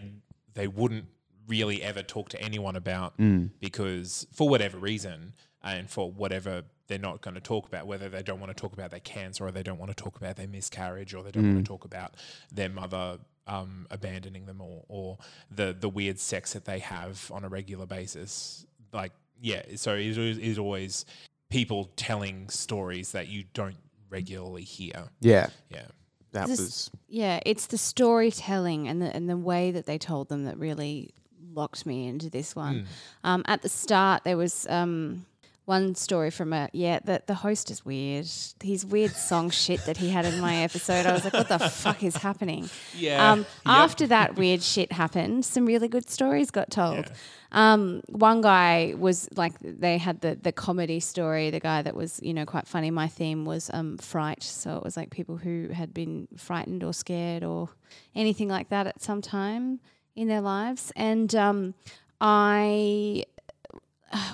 [0.54, 1.04] they wouldn't
[1.48, 3.50] really ever talk to anyone about Mm.
[3.60, 5.32] because for whatever reason
[5.62, 8.72] and for whatever they're not going to talk about, whether they don't want to talk
[8.72, 11.44] about their cancer or they don't want to talk about their miscarriage or they don't
[11.44, 11.54] Mm.
[11.54, 12.14] want to talk about
[12.52, 15.16] their mother um, abandoning them or, or
[15.50, 18.66] the the weird sex that they have on a regular basis.
[18.92, 21.06] Like, yeah, so it is, it is always
[21.48, 23.76] people telling stories that you don't
[24.10, 25.08] regularly hear.
[25.20, 25.86] Yeah, Yeah.
[26.32, 30.28] that This- was Yeah, it's the storytelling and the and the way that they told
[30.28, 31.14] them that really
[31.54, 32.86] locked me into this one.
[33.24, 35.26] Um, at the start, there was um,
[35.68, 36.98] one story from a yeah.
[37.04, 38.26] The the host is weird.
[38.62, 41.04] His weird song shit that he had in my episode.
[41.04, 42.70] I was like, what the fuck is happening?
[42.96, 43.32] Yeah.
[43.32, 47.12] Um, After that weird shit happened, some really good stories got told.
[47.52, 51.50] Um, one guy was like, they had the the comedy story.
[51.50, 52.90] The guy that was, you know, quite funny.
[52.90, 56.94] My theme was um, fright, so it was like people who had been frightened or
[56.94, 57.68] scared or
[58.14, 59.80] anything like that at some time
[60.18, 60.92] in their lives.
[60.96, 61.74] And um,
[62.20, 63.24] I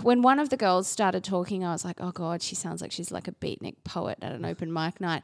[0.03, 2.93] when one of the girls started talking, I was like, oh God, she sounds like
[2.93, 5.23] she's like a beatnik poet at an open mic night.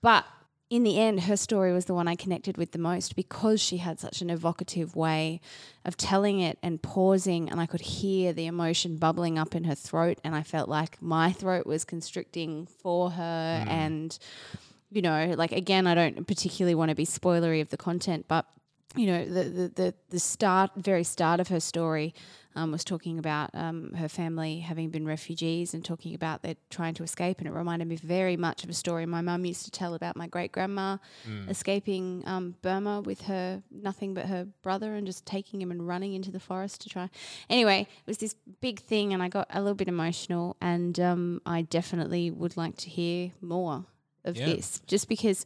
[0.00, 0.24] But
[0.70, 3.78] in the end, her story was the one I connected with the most because she
[3.78, 5.40] had such an evocative way
[5.84, 9.74] of telling it and pausing, and I could hear the emotion bubbling up in her
[9.74, 13.64] throat, and I felt like my throat was constricting for her.
[13.66, 14.16] And,
[14.90, 18.46] you know, like again, I don't particularly want to be spoilery of the content, but
[18.96, 22.14] you know, the the the, the start, very start of her story.
[22.56, 26.94] Um, was talking about um, her family having been refugees and talking about they're trying
[26.94, 27.38] to escape.
[27.38, 30.16] And it reminded me very much of a story my mum used to tell about
[30.16, 30.96] my great grandma
[31.48, 36.14] escaping um, Burma with her nothing but her brother and just taking him and running
[36.14, 37.08] into the forest to try.
[37.48, 40.56] Anyway, it was this big thing, and I got a little bit emotional.
[40.60, 43.84] And um, I definitely would like to hear more
[44.24, 44.46] of Yeah.
[44.46, 45.44] this, just because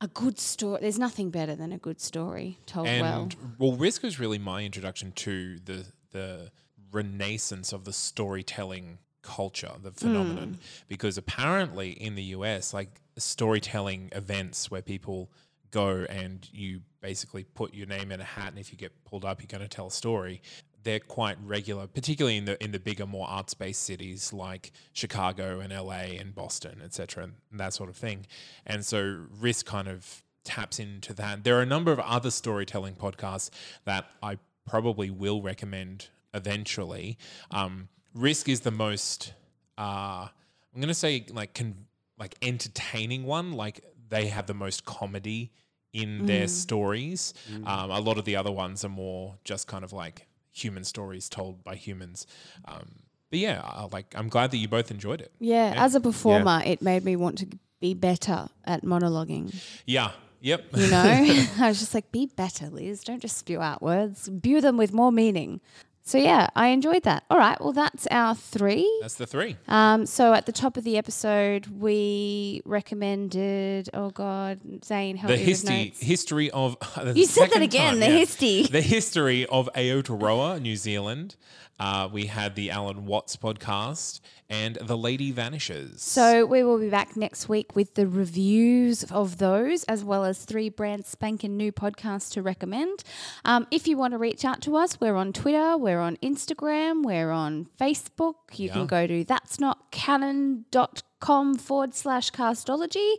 [0.00, 0.80] a good story.
[0.80, 3.28] There's nothing better than a good story told And well.
[3.58, 6.50] well, Risk was really my introduction to the the
[6.92, 9.94] renaissance of the storytelling culture, the hmm.
[9.94, 10.58] phenomenon.
[10.88, 15.30] Because apparently in the US, like storytelling events where people
[15.70, 19.24] go and you basically put your name in a hat, and if you get pulled
[19.24, 20.40] up, you're going to tell a story.
[20.84, 25.60] They're quite regular, particularly in the in the bigger, more arts based cities like Chicago
[25.60, 28.26] and LA and Boston, etc., and that sort of thing.
[28.66, 31.42] And so Risk kind of taps into that.
[31.42, 33.50] There are a number of other storytelling podcasts
[33.84, 37.18] that I probably will recommend eventually.
[37.50, 39.32] Um, Risk is the most,
[39.78, 40.28] uh,
[40.74, 41.86] I'm going to say like con-
[42.18, 43.52] like entertaining one.
[43.52, 45.50] Like they have the most comedy
[45.92, 47.34] in their stories.
[47.66, 51.28] Um, a lot of the other ones are more just kind of like human stories
[51.28, 52.26] told by humans.
[52.64, 55.32] Um, but yeah, I, like I'm glad that you both enjoyed it.
[55.40, 57.48] Yeah, as a performer, it made me want to
[57.80, 59.54] be better at monologuing.
[59.86, 60.12] Yeah.
[60.40, 60.76] Yep.
[60.76, 61.02] You know,
[61.58, 63.02] I was just like, be better, Liz.
[63.02, 65.60] Don't just spew out words, spew them with more meaning.
[66.06, 67.24] So yeah, I enjoyed that.
[67.30, 68.86] All right, well, that's our three.
[69.00, 69.56] That's the three.
[69.68, 73.88] Um, so at the top of the episode, we recommended.
[73.94, 76.00] Oh God, Zane, help the me with history notes.
[76.02, 76.76] history of
[77.14, 78.16] You said that again, time, the yeah.
[78.18, 78.62] history.
[78.64, 81.36] the history of Aotearoa, New Zealand.
[81.80, 84.20] Uh, we had the Alan Watts podcast
[84.54, 86.00] and the Lady Vanishes.
[86.02, 90.44] So we will be back next week with the reviews of those, as well as
[90.44, 93.02] three brand spanking new podcasts to recommend.
[93.44, 97.02] Um, if you want to reach out to us, we're on Twitter, we're on Instagram,
[97.04, 98.34] we're on Facebook.
[98.54, 98.72] You Yeah.
[98.74, 103.14] can go to that's not canon.com forward slash castology.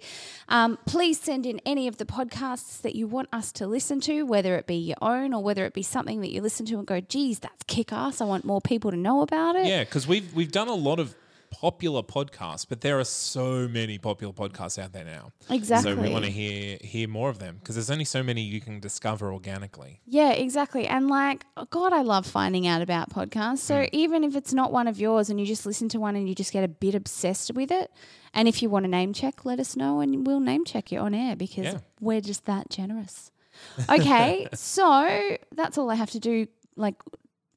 [0.47, 4.23] Um, please send in any of the podcasts that you want us to listen to,
[4.23, 6.85] whether it be your own or whether it be something that you listen to and
[6.87, 8.21] go, geez, that's kick ass.
[8.21, 9.65] I want more people to know about it.
[9.65, 11.15] yeah, because we've we've done a lot of
[11.61, 15.31] popular podcasts, but there are so many popular podcasts out there now.
[15.49, 15.93] Exactly.
[15.95, 18.59] So we want to hear hear more of them because there's only so many you
[18.59, 20.01] can discover organically.
[20.05, 20.85] Yeah, exactly.
[20.87, 23.59] And like, oh God, I love finding out about podcasts.
[23.59, 23.89] So Mm.
[23.93, 26.35] even if it's not one of yours and you just listen to one and you
[26.35, 27.89] just get a bit obsessed with it,
[28.33, 30.99] and if you want to name check, let us know and we'll name check you
[30.99, 31.79] on air because Yeah.
[32.01, 33.31] we're just that generous.
[33.89, 36.47] Okay, so that's all I have to do.
[36.75, 36.95] Like,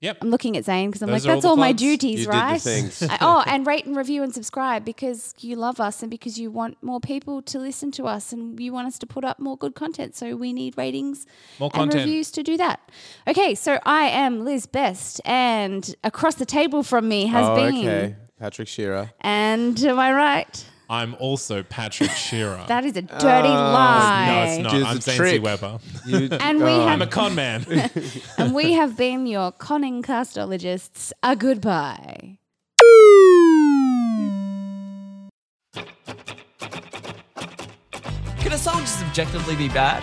[0.01, 0.19] Yep.
[0.23, 2.27] I'm looking at Zane because I'm Those like, are all that's all, my duties, You
[2.27, 3.03] did the right?
[3.11, 6.53] I- oh, and rate and review and subscribe because you love us and because you
[6.53, 9.57] want more people to listen to us and you want us to put up more
[9.57, 10.15] good content.
[10.15, 11.27] So we need ratings
[11.59, 12.05] More and content.
[12.05, 12.81] reviews to do that.
[13.27, 17.77] Okay, so I am Liz Best, and across the table from me has oh, been.
[17.79, 18.17] okay.
[18.39, 19.11] Patrick Shearer.
[19.21, 20.65] And am I right?
[20.91, 22.65] I'm also Patrick Shearer.
[22.67, 23.53] That is a dirty oh.
[23.53, 24.27] lie.
[24.27, 24.73] no, it's not.
[24.73, 25.17] Just I'm a Zane C.
[25.19, 25.43] trick.
[25.43, 25.79] Weber.
[26.07, 27.67] You- And we oh, have I'm a con man.
[28.39, 31.13] and we have been your conning castologists.
[31.23, 32.39] A goodbye.
[38.41, 40.03] Can a song just objectively be bad?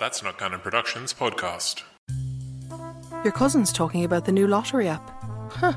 [0.00, 1.82] That's Not Canon Productions podcast.
[3.24, 5.10] Your cousin's talking about the new lottery app.
[5.50, 5.72] Huh.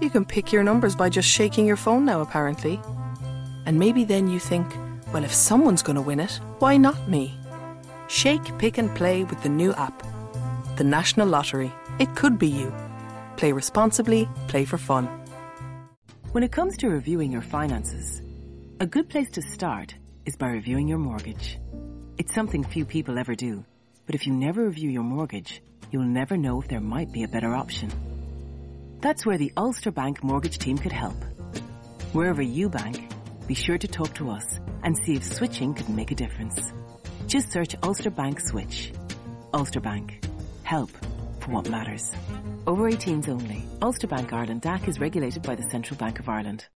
[0.00, 2.80] You can pick your numbers by just shaking your phone now, apparently.
[3.66, 4.66] And maybe then you think,
[5.12, 7.38] well, if someone's going to win it, why not me?
[8.08, 10.02] Shake, pick, and play with the new app.
[10.76, 11.70] The National Lottery.
[11.98, 12.74] It could be you.
[13.36, 15.06] Play responsibly, play for fun.
[16.32, 18.22] When it comes to reviewing your finances,
[18.80, 19.94] a good place to start
[20.24, 21.58] is by reviewing your mortgage.
[22.20, 23.64] It's something few people ever do,
[24.04, 27.28] but if you never review your mortgage, you'll never know if there might be a
[27.28, 27.90] better option.
[29.00, 31.16] That's where the Ulster Bank mortgage team could help.
[32.12, 33.10] Wherever you bank,
[33.46, 36.74] be sure to talk to us and see if switching could make a difference.
[37.26, 38.92] Just search Ulster Bank Switch.
[39.54, 40.22] Ulster Bank.
[40.62, 40.90] Help
[41.40, 42.12] for what matters.
[42.66, 43.64] Over 18s only.
[43.80, 46.66] Ulster Bank Ireland DAC is regulated by the Central Bank of Ireland.